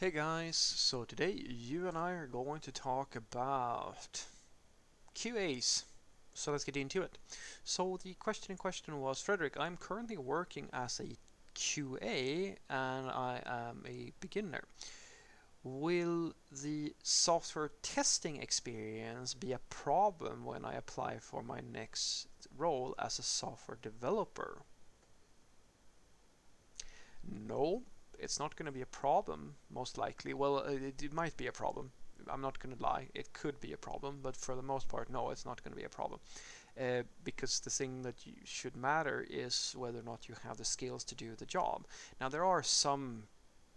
Hey 0.00 0.12
guys, 0.12 0.56
so 0.56 1.02
today 1.02 1.32
you 1.48 1.88
and 1.88 1.98
I 1.98 2.12
are 2.12 2.28
going 2.28 2.60
to 2.60 2.70
talk 2.70 3.16
about 3.16 4.26
QAs. 5.12 5.82
So 6.34 6.52
let's 6.52 6.62
get 6.62 6.76
into 6.76 7.02
it. 7.02 7.18
So 7.64 7.98
the 8.00 8.14
question 8.14 8.52
in 8.52 8.58
question 8.58 9.00
was, 9.00 9.20
Frederick, 9.20 9.56
I'm 9.58 9.76
currently 9.76 10.16
working 10.16 10.68
as 10.72 11.00
a 11.00 11.16
QA 11.56 12.54
and 12.70 13.10
I 13.10 13.42
am 13.44 13.82
a 13.88 14.12
beginner. 14.20 14.62
Will 15.64 16.32
the 16.62 16.94
software 17.02 17.72
testing 17.82 18.40
experience 18.40 19.34
be 19.34 19.50
a 19.50 19.58
problem 19.68 20.44
when 20.44 20.64
I 20.64 20.74
apply 20.74 21.18
for 21.18 21.42
my 21.42 21.58
next 21.72 22.28
role 22.56 22.94
as 23.00 23.18
a 23.18 23.24
software 23.24 23.78
developer? 23.82 24.62
No, 27.28 27.82
it's 28.28 28.38
not 28.38 28.54
going 28.56 28.66
to 28.66 28.72
be 28.72 28.82
a 28.82 28.86
problem, 29.04 29.54
most 29.70 29.96
likely. 29.96 30.34
Well, 30.34 30.58
uh, 30.58 30.72
it, 30.72 31.02
it 31.02 31.14
might 31.14 31.34
be 31.38 31.46
a 31.46 31.52
problem. 31.52 31.90
I'm 32.30 32.42
not 32.42 32.58
going 32.58 32.76
to 32.76 32.82
lie. 32.82 33.08
It 33.14 33.32
could 33.32 33.58
be 33.58 33.72
a 33.72 33.78
problem, 33.78 34.18
but 34.22 34.36
for 34.36 34.54
the 34.54 34.60
most 34.60 34.86
part, 34.86 35.08
no, 35.08 35.30
it's 35.30 35.46
not 35.46 35.64
going 35.64 35.72
to 35.72 35.78
be 35.78 35.86
a 35.86 35.88
problem. 35.88 36.20
Uh, 36.78 37.04
because 37.24 37.60
the 37.60 37.70
thing 37.70 38.02
that 38.02 38.16
should 38.44 38.76
matter 38.76 39.26
is 39.30 39.74
whether 39.78 40.00
or 40.00 40.02
not 40.02 40.28
you 40.28 40.34
have 40.46 40.58
the 40.58 40.64
skills 40.66 41.04
to 41.04 41.14
do 41.14 41.34
the 41.36 41.46
job. 41.46 41.86
Now, 42.20 42.28
there 42.28 42.44
are 42.44 42.62
some 42.62 43.22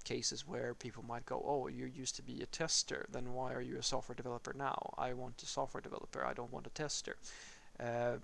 cases 0.04 0.46
where 0.46 0.74
people 0.74 1.06
might 1.08 1.26
go, 1.26 1.42
oh, 1.48 1.68
you 1.68 1.86
used 1.86 2.18
to 2.18 2.22
be 2.22 2.42
a 2.42 2.46
tester, 2.46 3.06
then 3.10 3.32
why 3.32 3.54
are 3.54 3.62
you 3.62 3.78
a 3.78 3.84
software 3.84 4.18
developer 4.18 4.54
now? 4.54 4.94
I 4.98 5.14
want 5.14 5.42
a 5.44 5.46
software 5.46 5.82
developer, 5.82 6.26
I 6.26 6.34
don't 6.34 6.52
want 6.52 6.68
a 6.68 6.72
tester. 6.72 7.16
Uh, 7.80 8.18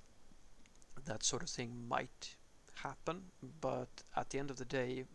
that 1.05 1.23
sort 1.23 1.41
of 1.41 1.49
thing 1.49 1.87
might 1.87 2.35
happen, 2.83 3.21
but 3.61 4.03
at 4.17 4.29
the 4.29 4.39
end 4.39 4.49
of 4.49 4.57
the 4.57 4.65
day, 4.65 5.05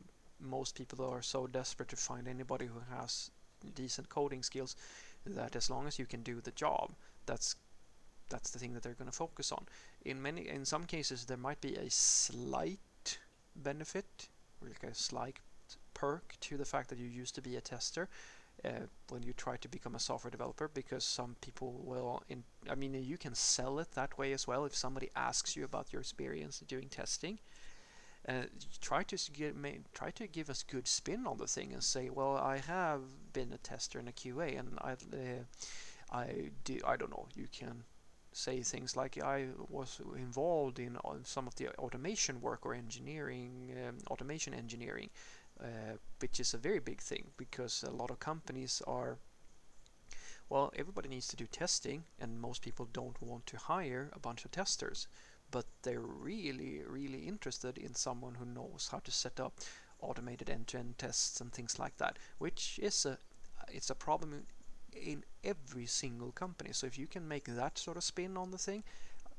most 0.42 0.74
people 0.74 1.04
are 1.04 1.22
so 1.22 1.46
desperate 1.46 1.88
to 1.90 1.96
find 1.96 2.28
anybody 2.28 2.66
who 2.66 2.80
has 2.96 3.30
decent 3.74 4.08
coding 4.08 4.42
skills 4.42 4.76
that 5.24 5.54
as 5.56 5.70
long 5.70 5.86
as 5.86 5.98
you 5.98 6.06
can 6.06 6.22
do 6.22 6.40
the 6.40 6.50
job, 6.50 6.92
that's 7.26 7.56
that's 8.28 8.50
the 8.50 8.58
thing 8.58 8.72
that 8.72 8.82
they're 8.82 8.94
going 8.94 9.10
to 9.10 9.16
focus 9.16 9.52
on. 9.52 9.66
In 10.04 10.20
many, 10.20 10.48
in 10.48 10.64
some 10.64 10.84
cases, 10.84 11.26
there 11.26 11.36
might 11.36 11.60
be 11.60 11.74
a 11.76 11.90
slight 11.90 13.18
benefit, 13.54 14.28
like 14.62 14.82
a 14.90 14.94
slight 14.94 15.36
perk 15.92 16.34
to 16.40 16.56
the 16.56 16.64
fact 16.64 16.88
that 16.88 16.98
you 16.98 17.06
used 17.06 17.34
to 17.34 17.42
be 17.42 17.56
a 17.56 17.60
tester 17.60 18.08
uh, 18.64 18.86
when 19.10 19.22
you 19.22 19.34
try 19.34 19.56
to 19.58 19.68
become 19.68 19.94
a 19.94 19.98
software 19.98 20.30
developer, 20.30 20.68
because 20.72 21.04
some 21.04 21.36
people 21.42 21.82
will. 21.84 22.22
In, 22.28 22.42
I 22.70 22.74
mean, 22.74 22.94
you 22.94 23.18
can 23.18 23.34
sell 23.34 23.78
it 23.78 23.92
that 23.92 24.16
way 24.16 24.32
as 24.32 24.46
well. 24.46 24.64
If 24.64 24.74
somebody 24.74 25.10
asks 25.14 25.54
you 25.54 25.64
about 25.64 25.92
your 25.92 26.00
experience 26.00 26.60
doing 26.60 26.88
testing, 26.88 27.38
uh, 28.28 28.44
try 28.80 29.02
to 29.02 29.16
get, 29.32 29.54
try 29.94 30.10
to 30.12 30.26
give 30.26 30.48
us 30.48 30.62
good 30.62 30.86
spin 30.86 31.26
on 31.26 31.38
the 31.38 31.46
thing 31.46 31.72
and 31.72 31.82
say, 31.82 32.08
well, 32.08 32.36
I 32.36 32.58
have 32.58 33.00
been 33.32 33.52
a 33.52 33.58
tester 33.58 33.98
and 33.98 34.08
a 34.08 34.12
QA, 34.12 34.58
and 34.58 34.78
I 34.80 34.92
uh, 34.92 35.44
I 36.12 36.50
do 36.64 36.78
I 36.86 36.96
don't 36.96 37.10
know. 37.10 37.26
You 37.34 37.48
can 37.52 37.84
say 38.32 38.62
things 38.62 38.96
like 38.96 39.22
I 39.22 39.48
was 39.68 40.00
involved 40.16 40.78
in 40.78 40.96
some 41.24 41.46
of 41.46 41.54
the 41.56 41.68
automation 41.78 42.40
work 42.40 42.64
or 42.64 42.74
engineering, 42.74 43.74
um, 43.86 43.98
automation 44.10 44.54
engineering, 44.54 45.10
uh, 45.60 45.96
which 46.20 46.40
is 46.40 46.54
a 46.54 46.58
very 46.58 46.78
big 46.78 47.00
thing 47.00 47.26
because 47.36 47.84
a 47.86 47.90
lot 47.90 48.10
of 48.10 48.18
companies 48.20 48.82
are 48.86 49.18
well, 50.48 50.70
everybody 50.76 51.08
needs 51.08 51.28
to 51.28 51.36
do 51.36 51.46
testing, 51.46 52.04
and 52.20 52.38
most 52.38 52.60
people 52.60 52.86
don't 52.92 53.20
want 53.22 53.46
to 53.46 53.56
hire 53.56 54.10
a 54.12 54.18
bunch 54.18 54.44
of 54.44 54.50
testers, 54.50 55.08
but 55.52 55.66
they're 55.82 56.00
really, 56.00 56.82
really 56.88 57.28
interested 57.28 57.78
in 57.78 57.94
someone 57.94 58.34
who 58.34 58.44
knows 58.44 58.88
how 58.90 58.98
to 58.98 59.12
set 59.12 59.38
up 59.38 59.52
automated 60.00 60.50
end-to-end 60.50 60.98
tests 60.98 61.40
and 61.40 61.52
things 61.52 61.78
like 61.78 61.96
that, 61.98 62.18
which 62.38 62.80
is 62.82 63.06
a 63.06 63.18
it's 63.68 63.90
a 63.90 63.94
problem 63.94 64.42
in 64.92 65.24
every 65.44 65.86
single 65.86 66.32
company. 66.32 66.70
So 66.72 66.86
if 66.88 66.98
you 66.98 67.06
can 67.06 67.28
make 67.28 67.44
that 67.44 67.78
sort 67.78 67.96
of 67.96 68.04
spin 68.04 68.36
on 68.36 68.50
the 68.50 68.58
thing, 68.58 68.82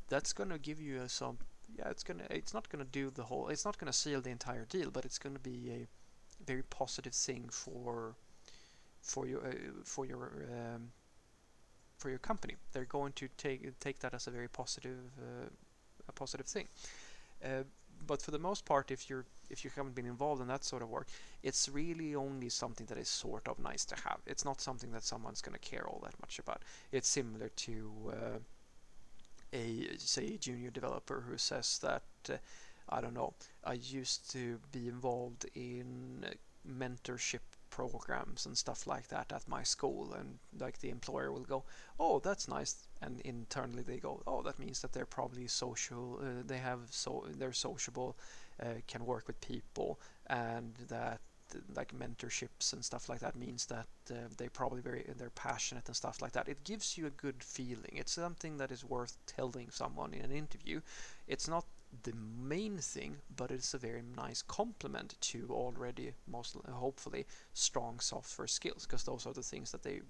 that's 0.08 0.33
going 0.33 0.49
to 0.49 0.58
give 0.58 0.80
you 0.80 1.02
some 1.08 1.37
yeah, 1.77 1.89
it's 1.89 2.04
gonna 2.04 2.26
it's 2.30 2.54
not 2.54 2.70
gonna 2.70 2.86
do 2.86 3.10
the 3.10 3.23
whole 3.23 3.48
it's 3.49 3.66
not 3.66 3.77
gonna 3.77 3.93
seal 3.93 4.21
the 4.21 4.30
entire 4.30 4.66
deal, 4.66 4.92
but 4.92 5.05
it's 5.05 5.17
going 5.17 5.36
to 5.36 5.42
be 5.42 5.71
a 5.71 5.87
very 6.45 6.64
positive 6.64 7.14
thing 7.14 7.45
for 7.49 8.16
for 9.02 9.27
your 9.27 9.45
uh, 9.45 9.54
for 9.83 10.05
your 10.05 10.45
um, 10.52 10.92
for 11.98 12.10
your 12.10 12.20
company. 12.20 12.55
They're 12.71 12.86
going 12.86 13.14
to 13.14 13.27
take 13.37 13.80
take 13.80 13.99
that 13.99 14.14
as 14.14 14.27
a 14.27 14.32
very 14.32 14.48
positive 14.48 14.99
uh, 15.17 15.49
a 16.15 16.19
positive 16.19 16.45
thing. 16.47 16.67
Uh, 17.43 17.63
but 18.05 18.21
for 18.21 18.31
the 18.31 18.39
most 18.39 18.65
part, 18.65 18.91
if 18.91 19.09
you're 19.09 19.25
if 19.49 19.63
you 19.63 19.71
haven't 19.75 19.93
been 19.95 20.05
involved 20.05 20.41
in 20.41 20.47
that 20.47 20.63
sort 20.63 20.81
of 20.81 20.89
work, 20.89 21.07
it's 21.43 21.69
really 21.69 22.15
only 22.15 22.49
something 22.49 22.87
that 22.87 22.97
is 22.97 23.09
sort 23.09 23.47
of 23.47 23.59
nice 23.59 23.85
to 23.85 23.95
have. 23.95 24.19
It's 24.25 24.45
not 24.45 24.61
something 24.61 24.91
that 24.91 25.03
someone's 25.03 25.41
going 25.41 25.57
to 25.59 25.69
care 25.69 25.85
all 25.87 26.01
that 26.03 26.19
much 26.19 26.39
about. 26.39 26.63
It's 26.91 27.07
similar 27.07 27.49
to 27.49 27.91
uh, 28.09 28.39
a 29.53 29.89
say 29.97 30.25
a 30.35 30.37
junior 30.37 30.71
developer 30.71 31.23
who 31.27 31.37
says 31.37 31.79
that 31.79 32.03
uh, 32.30 32.37
I 32.89 33.01
don't 33.01 33.13
know. 33.13 33.33
I 33.63 33.73
used 33.73 34.31
to 34.31 34.59
be 34.71 34.87
involved 34.87 35.45
in 35.55 36.25
mentorship 36.67 37.45
programs 37.73 38.45
and 38.45 38.56
stuff 38.56 38.86
like 38.86 39.08
that 39.08 39.32
at 39.32 39.48
my 39.48 39.64
school 39.64 40.14
and 40.20 40.38
like 40.60 40.78
the 40.80 40.92
employer 40.92 41.32
will 41.32 41.50
go 41.56 41.64
oh 42.00 42.20
that's 42.20 42.48
nice 42.48 42.88
and 43.02 43.20
internally 43.22 43.82
they 43.84 43.98
go 43.98 44.22
oh 44.28 44.42
that 44.44 44.60
means 44.60 44.82
that 44.82 44.94
they're 44.94 45.16
probably 45.20 45.48
social 45.48 46.20
uh, 46.22 46.44
they 46.45 46.60
have 46.60 46.82
so 46.92 47.26
they're 47.39 47.52
sociable 47.70 48.16
uh, 48.61 48.76
can 48.86 49.04
work 49.06 49.26
with 49.26 49.39
people 49.42 50.00
and 50.28 50.73
that 50.88 51.20
like 51.76 51.94
mentorships 51.94 52.73
and 52.73 52.84
stuff 52.84 53.10
like 53.10 53.20
that 53.20 53.36
means 53.36 53.66
that 53.67 53.88
uh, 54.11 54.28
they 54.38 54.50
probably 54.50 54.82
very 54.82 55.04
they're 55.17 55.30
passionate 55.32 55.88
and 55.88 55.95
stuff 55.95 56.22
like 56.22 56.32
that. 56.32 56.48
It 56.48 56.64
gives 56.64 56.98
you 56.98 57.05
a 57.05 57.11
good 57.11 57.44
feeling. 57.44 57.94
It's 57.94 58.11
something 58.11 58.58
that 58.58 58.72
is 58.72 58.84
worth 58.84 59.17
telling 59.28 59.70
someone 59.70 60.14
in 60.14 60.22
an 60.22 60.32
interview. 60.32 60.82
It's 61.28 61.48
not 61.48 61.66
the 62.04 62.14
main 62.42 62.77
thing, 62.77 63.17
but 63.36 63.52
it's 63.52 63.73
a 63.73 63.77
very 63.77 64.02
nice 64.15 64.42
complement 64.42 65.15
to 65.21 65.48
already 65.52 66.14
most 66.27 66.58
hopefully 66.71 67.26
strong 67.54 67.99
software 67.99 68.48
skills 68.48 68.86
because 68.86 69.04
those 69.04 69.26
are 69.26 69.33
the 69.33 69.43
things 69.43 69.71
that 69.71 69.83
they 69.83 70.02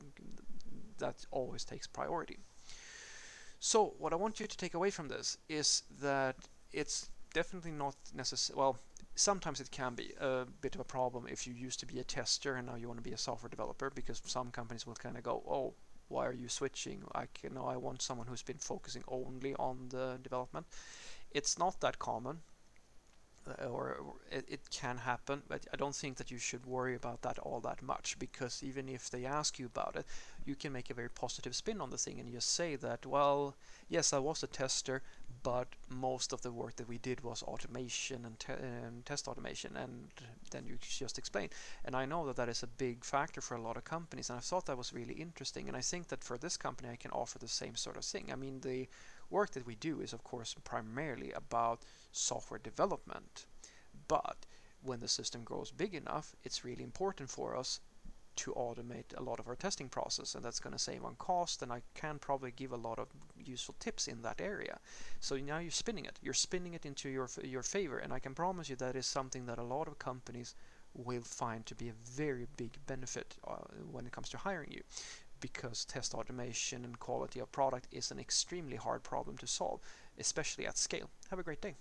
that 0.99 1.25
always 1.31 1.65
takes 1.65 1.87
priority. 1.87 2.37
So 3.59 3.93
what 3.97 4.13
I 4.13 4.17
want 4.17 4.39
you 4.39 4.47
to 4.47 4.57
take 4.57 4.73
away 4.73 4.89
from 4.89 5.07
this 5.07 5.37
is 5.49 5.83
that 6.01 6.35
it's 6.71 7.09
definitely 7.33 7.71
not 7.71 7.95
necessary. 8.13 8.57
Well, 8.57 8.77
sometimes 9.15 9.59
it 9.59 9.71
can 9.71 9.95
be 9.95 10.13
a 10.19 10.45
bit 10.61 10.75
of 10.75 10.81
a 10.81 10.85
problem 10.85 11.27
if 11.27 11.47
you 11.47 11.53
used 11.53 11.79
to 11.79 11.85
be 11.85 11.99
a 11.99 12.03
tester 12.03 12.55
and 12.55 12.67
now 12.67 12.75
you 12.75 12.87
want 12.87 12.99
to 12.99 13.09
be 13.09 13.13
a 13.13 13.17
software 13.17 13.49
developer 13.49 13.89
because 13.89 14.21
some 14.25 14.51
companies 14.51 14.85
will 14.85 14.95
kind 14.95 15.17
of 15.17 15.23
go, 15.23 15.43
oh, 15.47 15.73
why 16.09 16.25
are 16.25 16.33
you 16.33 16.49
switching? 16.49 17.03
Like, 17.15 17.39
you 17.43 17.49
know, 17.49 17.65
I 17.65 17.77
want 17.77 18.01
someone 18.01 18.27
who's 18.27 18.43
been 18.43 18.57
focusing 18.57 19.03
only 19.07 19.55
on 19.55 19.87
the 19.89 20.19
development. 20.21 20.67
It's 21.33 21.57
not 21.57 21.81
that 21.81 21.99
common, 21.99 22.41
uh, 23.47 23.65
or 23.65 23.97
it, 24.31 24.45
it, 24.47 24.69
can 24.69 24.97
happen, 24.97 25.41
but 25.47 25.65
I 25.73 25.75
don't 25.75 25.95
think 25.95 26.17
that 26.17 26.31
you 26.31 26.37
should 26.37 26.65
worry 26.65 26.95
about 26.95 27.23
that 27.23 27.39
all 27.39 27.59
that 27.61 27.81
much 27.81 28.17
because 28.19 28.63
even 28.63 28.87
if 28.87 29.09
they 29.09 29.25
ask 29.25 29.59
you 29.59 29.65
about 29.65 29.95
it, 29.95 30.05
you 30.45 30.55
can 30.55 30.71
make 30.71 30.89
a 30.89 30.93
very 30.93 31.09
positive 31.09 31.55
spin 31.55 31.81
on 31.81 31.89
the 31.89 31.97
thing 31.97 32.19
and 32.19 32.31
just 32.31 32.53
say 32.53 32.75
that, 32.77 33.05
well, 33.05 33.55
yes, 33.89 34.13
I 34.13 34.19
was 34.19 34.43
a 34.43 34.47
tester, 34.47 35.01
but 35.43 35.67
most 35.89 36.31
of 36.31 36.41
the 36.41 36.51
work 36.51 36.77
that 36.77 36.87
we 36.87 36.97
did 36.97 37.21
was 37.21 37.43
automation 37.43 38.25
and, 38.25 38.39
te 38.39 38.53
and 38.53 39.05
test 39.05 39.27
automation, 39.27 39.75
and 39.75 40.07
then 40.51 40.65
you 40.65 40.77
just 40.79 41.17
explain. 41.17 41.49
And 41.83 41.95
I 41.95 42.05
know 42.05 42.25
that 42.25 42.37
that 42.37 42.49
is 42.49 42.63
a 42.63 42.67
big 42.67 43.03
factor 43.03 43.41
for 43.41 43.55
a 43.55 43.61
lot 43.61 43.75
of 43.75 43.83
companies, 43.83 44.29
and 44.29 44.37
I 44.37 44.41
thought 44.41 44.65
that 44.67 44.77
was 44.77 44.93
really 44.93 45.15
interesting. 45.15 45.67
And 45.67 45.75
I 45.75 45.81
think 45.81 46.07
that 46.07 46.23
for 46.23 46.37
this 46.37 46.55
company, 46.55 46.89
I 46.89 46.95
can 46.95 47.11
offer 47.11 47.39
the 47.39 47.47
same 47.49 47.75
sort 47.75 47.97
of 47.97 48.05
thing. 48.05 48.29
I 48.31 48.35
mean, 48.35 48.61
the 48.61 48.87
work 49.29 49.51
that 49.51 49.67
we 49.67 49.75
do 49.75 49.99
is, 49.99 50.13
of 50.13 50.23
course, 50.23 50.55
primarily 50.63 51.31
about 51.33 51.81
software 52.11 52.59
development. 52.59 53.45
But 54.07 54.45
when 54.81 55.01
the 55.01 55.07
system 55.07 55.43
grows 55.43 55.71
big 55.71 55.93
enough, 55.93 56.35
it's 56.43 56.65
really 56.65 56.83
important 56.83 57.29
for 57.29 57.57
us 57.57 57.81
to 58.35 58.51
automate 58.53 59.17
a 59.17 59.23
lot 59.23 59.39
of 59.39 59.47
our 59.47 59.55
testing 59.55 59.89
process 59.89 60.35
and 60.35 60.43
that's 60.43 60.59
going 60.59 60.73
to 60.73 60.79
save 60.79 61.03
on 61.03 61.15
cost 61.15 61.61
and 61.61 61.71
I 61.71 61.81
can 61.93 62.19
probably 62.19 62.51
give 62.51 62.71
a 62.71 62.77
lot 62.77 62.99
of 62.99 63.07
useful 63.37 63.75
tips 63.79 64.07
in 64.07 64.21
that 64.21 64.41
area. 64.41 64.79
So 65.19 65.35
now 65.37 65.59
you're 65.59 65.71
spinning 65.71 66.05
it. 66.05 66.19
You're 66.21 66.33
spinning 66.33 66.73
it 66.73 66.85
into 66.85 67.09
your 67.09 67.29
your 67.43 67.63
favor 67.63 67.97
and 67.97 68.13
I 68.13 68.19
can 68.19 68.33
promise 68.33 68.69
you 68.69 68.75
that 68.77 68.95
is 68.95 69.05
something 69.05 69.45
that 69.45 69.59
a 69.59 69.63
lot 69.63 69.87
of 69.87 69.99
companies 69.99 70.55
will 70.93 71.23
find 71.23 71.65
to 71.65 71.75
be 71.75 71.89
a 71.89 71.93
very 72.05 72.47
big 72.57 72.77
benefit 72.85 73.35
uh, 73.47 73.55
when 73.91 74.05
it 74.05 74.11
comes 74.11 74.29
to 74.29 74.37
hiring 74.37 74.71
you 74.71 74.81
because 75.39 75.83
test 75.83 76.13
automation 76.13 76.85
and 76.85 76.99
quality 76.99 77.39
of 77.39 77.51
product 77.51 77.87
is 77.91 78.11
an 78.11 78.19
extremely 78.19 78.77
hard 78.77 79.03
problem 79.03 79.37
to 79.37 79.45
solve, 79.45 79.81
especially 80.17 80.65
at 80.65 80.77
scale. 80.77 81.09
Have 81.29 81.39
a 81.39 81.43
great 81.43 81.59
day. 81.59 81.75